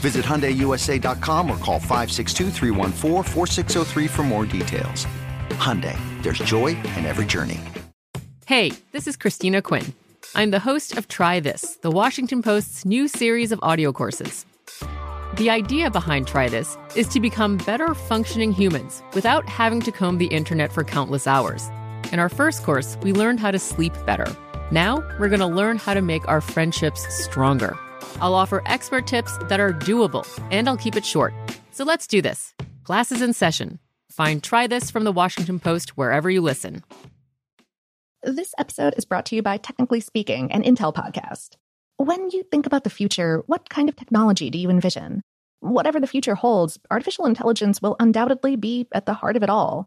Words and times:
Visit 0.00 0.24
HyundaiUSA.com 0.24 1.50
or 1.50 1.56
call 1.58 1.80
562 1.80 2.50
for 4.08 4.22
more 4.22 4.44
details. 4.44 5.06
Hyundai, 5.50 5.98
there's 6.22 6.38
joy 6.38 6.68
in 6.96 7.04
every 7.06 7.24
journey. 7.24 7.60
Hey, 8.46 8.72
this 8.92 9.08
is 9.08 9.16
Christina 9.16 9.60
Quinn. 9.62 9.92
I'm 10.34 10.50
the 10.50 10.58
host 10.58 10.96
of 10.96 11.08
Try 11.08 11.40
This, 11.40 11.76
the 11.82 11.90
Washington 11.90 12.42
Post's 12.42 12.84
new 12.84 13.08
series 13.08 13.52
of 13.52 13.58
audio 13.62 13.92
courses. 13.92 14.46
The 15.36 15.50
idea 15.50 15.90
behind 15.90 16.28
Try 16.28 16.48
This 16.48 16.76
is 16.94 17.08
to 17.08 17.20
become 17.20 17.56
better 17.58 17.94
functioning 17.94 18.52
humans 18.52 19.02
without 19.14 19.48
having 19.48 19.80
to 19.80 19.92
comb 19.92 20.18
the 20.18 20.26
internet 20.26 20.72
for 20.72 20.84
countless 20.84 21.26
hours. 21.26 21.68
In 22.12 22.18
our 22.18 22.28
first 22.28 22.62
course, 22.62 22.96
we 23.02 23.12
learned 23.12 23.40
how 23.40 23.50
to 23.50 23.58
sleep 23.58 23.92
better. 24.06 24.34
Now, 24.70 24.98
we're 25.18 25.28
going 25.28 25.40
to 25.40 25.46
learn 25.46 25.76
how 25.76 25.94
to 25.94 26.02
make 26.02 26.26
our 26.28 26.40
friendships 26.40 27.04
stronger. 27.24 27.76
I'll 28.20 28.34
offer 28.34 28.62
expert 28.66 29.06
tips 29.06 29.36
that 29.48 29.60
are 29.60 29.72
doable, 29.72 30.26
and 30.50 30.68
I'll 30.68 30.76
keep 30.76 30.96
it 30.96 31.04
short. 31.04 31.34
So 31.70 31.84
let's 31.84 32.06
do 32.06 32.22
this. 32.22 32.54
Classes 32.84 33.20
in 33.20 33.32
session. 33.32 33.78
Find 34.10 34.42
Try 34.42 34.66
This 34.66 34.90
from 34.90 35.04
the 35.04 35.12
Washington 35.12 35.58
Post 35.58 35.96
wherever 35.96 36.30
you 36.30 36.40
listen. 36.40 36.82
This 38.22 38.54
episode 38.58 38.94
is 38.96 39.04
brought 39.04 39.26
to 39.26 39.36
you 39.36 39.42
by 39.42 39.58
Technically 39.58 40.00
Speaking, 40.00 40.50
an 40.50 40.62
Intel 40.62 40.94
podcast. 40.94 41.56
When 41.98 42.30
you 42.30 42.42
think 42.44 42.66
about 42.66 42.84
the 42.84 42.90
future, 42.90 43.42
what 43.46 43.68
kind 43.68 43.88
of 43.88 43.96
technology 43.96 44.50
do 44.50 44.58
you 44.58 44.70
envision? 44.70 45.22
Whatever 45.60 46.00
the 46.00 46.06
future 46.06 46.34
holds, 46.34 46.78
artificial 46.90 47.26
intelligence 47.26 47.80
will 47.80 47.96
undoubtedly 48.00 48.56
be 48.56 48.88
at 48.92 49.06
the 49.06 49.14
heart 49.14 49.36
of 49.36 49.42
it 49.42 49.50
all. 49.50 49.86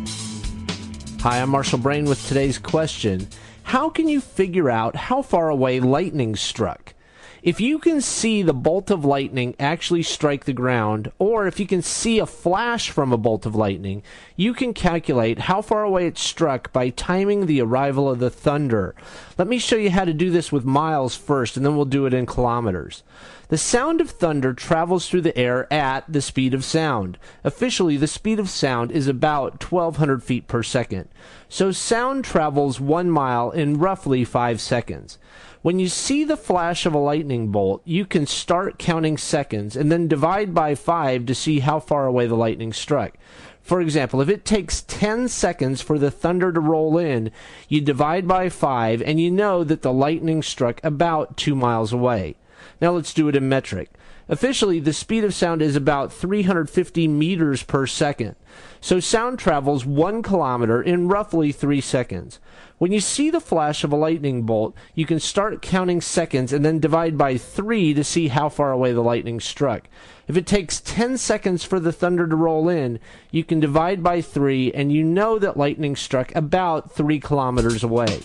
Hi, 1.21 1.39
I'm 1.39 1.51
Marshall 1.51 1.77
Brain 1.77 2.05
with 2.05 2.27
today's 2.27 2.57
question. 2.57 3.27
How 3.61 3.91
can 3.91 4.09
you 4.09 4.19
figure 4.19 4.71
out 4.71 4.95
how 4.95 5.21
far 5.21 5.49
away 5.49 5.79
lightning 5.79 6.35
struck? 6.35 6.95
If 7.43 7.61
you 7.61 7.77
can 7.77 8.01
see 8.01 8.41
the 8.41 8.55
bolt 8.55 8.89
of 8.89 9.05
lightning 9.05 9.53
actually 9.59 10.01
strike 10.01 10.45
the 10.45 10.53
ground, 10.53 11.11
or 11.19 11.45
if 11.45 11.59
you 11.59 11.67
can 11.67 11.83
see 11.83 12.17
a 12.17 12.25
flash 12.25 12.89
from 12.89 13.13
a 13.13 13.19
bolt 13.19 13.45
of 13.45 13.53
lightning, 13.53 14.01
you 14.35 14.55
can 14.55 14.73
calculate 14.73 15.37
how 15.37 15.61
far 15.61 15.83
away 15.83 16.07
it 16.07 16.17
struck 16.17 16.73
by 16.73 16.89
timing 16.89 17.45
the 17.45 17.61
arrival 17.61 18.09
of 18.09 18.17
the 18.17 18.31
thunder. 18.31 18.95
Let 19.37 19.47
me 19.47 19.59
show 19.59 19.75
you 19.75 19.91
how 19.91 20.05
to 20.05 20.13
do 20.15 20.31
this 20.31 20.51
with 20.51 20.65
miles 20.65 21.15
first, 21.15 21.55
and 21.55 21.63
then 21.63 21.75
we'll 21.75 21.85
do 21.85 22.07
it 22.07 22.15
in 22.15 22.25
kilometers. 22.25 23.03
The 23.51 23.57
sound 23.57 23.99
of 23.99 24.11
thunder 24.11 24.53
travels 24.53 25.09
through 25.09 25.23
the 25.23 25.37
air 25.37 25.67
at 25.73 26.05
the 26.07 26.21
speed 26.21 26.53
of 26.53 26.63
sound. 26.63 27.17
Officially, 27.43 27.97
the 27.97 28.07
speed 28.07 28.39
of 28.39 28.49
sound 28.49 28.93
is 28.93 29.09
about 29.09 29.61
1200 29.61 30.23
feet 30.23 30.47
per 30.47 30.63
second. 30.63 31.09
So 31.49 31.73
sound 31.73 32.23
travels 32.23 32.79
one 32.79 33.11
mile 33.11 33.51
in 33.51 33.77
roughly 33.77 34.23
five 34.23 34.61
seconds. 34.61 35.17
When 35.63 35.79
you 35.79 35.89
see 35.89 36.23
the 36.23 36.37
flash 36.37 36.85
of 36.85 36.93
a 36.93 36.97
lightning 36.97 37.49
bolt, 37.49 37.81
you 37.83 38.05
can 38.05 38.25
start 38.25 38.79
counting 38.79 39.17
seconds 39.17 39.75
and 39.75 39.91
then 39.91 40.07
divide 40.07 40.53
by 40.53 40.73
five 40.73 41.25
to 41.25 41.35
see 41.35 41.59
how 41.59 41.81
far 41.81 42.05
away 42.05 42.27
the 42.27 42.35
lightning 42.35 42.71
struck. 42.71 43.17
For 43.61 43.81
example, 43.81 44.21
if 44.21 44.29
it 44.29 44.45
takes 44.45 44.83
10 44.83 45.27
seconds 45.27 45.81
for 45.81 45.99
the 45.99 46.09
thunder 46.09 46.53
to 46.53 46.61
roll 46.61 46.97
in, 46.97 47.31
you 47.67 47.81
divide 47.81 48.29
by 48.29 48.47
5 48.47 49.01
and 49.01 49.19
you 49.19 49.29
know 49.29 49.65
that 49.65 49.81
the 49.81 49.91
lightning 49.91 50.41
struck 50.41 50.79
about 50.85 51.35
2 51.35 51.53
miles 51.53 51.91
away. 51.91 52.37
Now 52.79 52.91
let's 52.91 53.13
do 53.13 53.27
it 53.27 53.35
in 53.35 53.49
metric. 53.49 53.89
Officially, 54.29 54.79
the 54.79 54.93
speed 54.93 55.25
of 55.25 55.33
sound 55.33 55.61
is 55.61 55.75
about 55.75 56.13
350 56.13 57.07
meters 57.07 57.63
per 57.63 57.85
second. 57.85 58.35
So 58.79 58.99
sound 58.99 59.39
travels 59.39 59.85
one 59.85 60.23
kilometer 60.23 60.81
in 60.81 61.09
roughly 61.09 61.51
three 61.51 61.81
seconds. 61.81 62.39
When 62.77 62.91
you 62.91 62.99
see 62.99 63.29
the 63.29 63.41
flash 63.41 63.83
of 63.83 63.91
a 63.91 63.97
lightning 63.97 64.43
bolt, 64.43 64.73
you 64.95 65.05
can 65.05 65.19
start 65.19 65.61
counting 65.61 66.01
seconds 66.01 66.53
and 66.53 66.63
then 66.63 66.79
divide 66.79 67.17
by 67.17 67.37
three 67.37 67.93
to 67.93 68.03
see 68.03 68.29
how 68.29 68.49
far 68.49 68.71
away 68.71 68.93
the 68.93 69.01
lightning 69.01 69.39
struck. 69.39 69.89
If 70.27 70.37
it 70.37 70.47
takes 70.47 70.79
10 70.79 71.17
seconds 71.17 71.63
for 71.63 71.79
the 71.79 71.91
thunder 71.91 72.25
to 72.25 72.35
roll 72.35 72.69
in, 72.69 72.99
you 73.31 73.43
can 73.43 73.59
divide 73.59 74.01
by 74.01 74.21
three 74.21 74.71
and 74.71 74.91
you 74.91 75.03
know 75.03 75.37
that 75.39 75.57
lightning 75.57 75.95
struck 75.95 76.33
about 76.35 76.91
three 76.91 77.19
kilometers 77.19 77.83
away. 77.83 78.21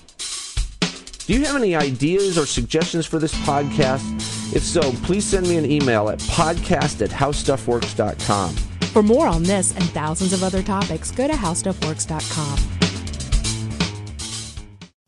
Do 1.27 1.33
you 1.33 1.45
have 1.45 1.57
any 1.57 1.75
ideas 1.75 2.39
or 2.39 2.47
suggestions 2.47 3.05
for 3.05 3.19
this 3.19 3.35
podcast? 3.35 4.16
If 4.55 4.63
so, 4.63 4.81
please 5.05 5.25
send 5.25 5.49
me 5.49 5.57
an 5.57 5.71
email 5.71 6.09
at 6.09 6.19
podcast 6.21 7.03
at 7.03 7.11
howstuffworks.com. 7.11 8.55
For 8.93 9.03
more 9.03 9.27
on 9.27 9.43
this 9.43 9.75
and 9.75 9.85
thousands 9.91 10.33
of 10.33 10.43
other 10.43 10.63
topics, 10.63 11.11
go 11.11 11.27
to 11.27 11.35
howstuffworks.com. 11.35 12.59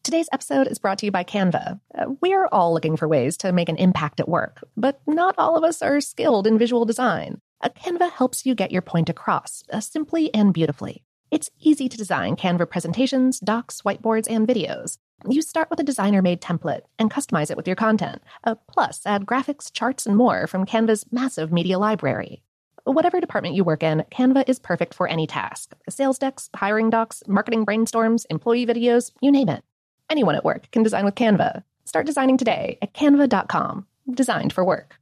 Today's 0.02 0.28
episode 0.32 0.66
is 0.68 0.78
brought 0.78 0.98
to 0.98 1.06
you 1.06 1.12
by 1.12 1.22
Canva. 1.22 1.80
Uh, 1.94 2.06
we're 2.22 2.46
all 2.46 2.72
looking 2.72 2.96
for 2.96 3.06
ways 3.06 3.36
to 3.38 3.52
make 3.52 3.68
an 3.68 3.76
impact 3.76 4.20
at 4.20 4.28
work, 4.28 4.66
but 4.74 5.00
not 5.06 5.34
all 5.36 5.56
of 5.56 5.64
us 5.64 5.82
are 5.82 6.00
skilled 6.00 6.46
in 6.46 6.56
visual 6.58 6.86
design. 6.86 7.40
Uh, 7.60 7.68
Canva 7.68 8.10
helps 8.10 8.46
you 8.46 8.54
get 8.54 8.72
your 8.72 8.80
point 8.80 9.10
across, 9.10 9.62
uh, 9.70 9.80
simply 9.80 10.32
and 10.34 10.54
beautifully. 10.54 11.04
It's 11.30 11.50
easy 11.60 11.90
to 11.90 11.96
design 11.98 12.36
Canva 12.36 12.70
presentations, 12.70 13.38
docs, 13.38 13.82
whiteboards, 13.82 14.26
and 14.30 14.48
videos. 14.48 14.96
You 15.26 15.42
start 15.42 15.68
with 15.68 15.80
a 15.80 15.84
designer 15.84 16.22
made 16.22 16.40
template 16.40 16.82
and 16.98 17.10
customize 17.10 17.50
it 17.50 17.56
with 17.56 17.66
your 17.66 17.76
content. 17.76 18.22
Uh, 18.44 18.54
plus, 18.68 19.02
add 19.04 19.26
graphics, 19.26 19.72
charts, 19.72 20.06
and 20.06 20.16
more 20.16 20.46
from 20.46 20.64
Canva's 20.64 21.04
massive 21.10 21.50
media 21.52 21.78
library. 21.78 22.42
Whatever 22.84 23.20
department 23.20 23.54
you 23.54 23.64
work 23.64 23.82
in, 23.82 24.04
Canva 24.12 24.48
is 24.48 24.58
perfect 24.58 24.94
for 24.94 25.08
any 25.08 25.26
task 25.26 25.74
sales 25.88 26.18
decks, 26.18 26.48
hiring 26.54 26.88
docs, 26.88 27.22
marketing 27.26 27.66
brainstorms, 27.66 28.24
employee 28.30 28.64
videos, 28.64 29.10
you 29.20 29.32
name 29.32 29.48
it. 29.48 29.64
Anyone 30.08 30.36
at 30.36 30.44
work 30.44 30.70
can 30.70 30.84
design 30.84 31.04
with 31.04 31.16
Canva. 31.16 31.64
Start 31.84 32.06
designing 32.06 32.38
today 32.38 32.78
at 32.80 32.94
canva.com. 32.94 33.86
Designed 34.10 34.52
for 34.52 34.64
work. 34.64 34.94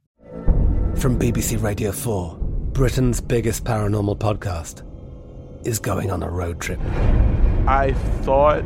From 0.95 1.17
BBC 1.17 1.61
Radio 1.61 1.91
4, 1.91 2.37
Britain's 2.73 3.21
biggest 3.21 3.63
paranormal 3.63 4.17
podcast 4.17 4.83
is 5.65 5.79
going 5.79 6.11
on 6.11 6.23
a 6.23 6.29
road 6.29 6.59
trip. 6.59 6.79
I 7.67 7.93
thought 8.23 8.65